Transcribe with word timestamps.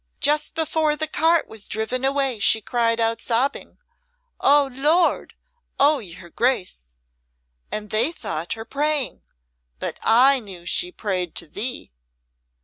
Just 0.19 0.55
before 0.55 0.95
the 0.95 1.05
cart 1.05 1.47
was 1.47 1.67
driven 1.67 2.03
away 2.03 2.39
she 2.39 2.59
cried 2.59 2.99
out 2.99 3.21
sobbing, 3.21 3.77
'Oh, 4.39 4.67
Lord! 4.73 5.35
Oh, 5.79 5.99
your 5.99 6.31
Grace!' 6.31 6.95
and 7.71 7.91
they 7.91 8.11
thought 8.11 8.53
her 8.53 8.65
praying, 8.65 9.21
but 9.77 9.99
I 10.01 10.39
knew 10.39 10.65
she 10.65 10.91
prayed 10.91 11.35
to 11.35 11.47
thee." 11.47 11.91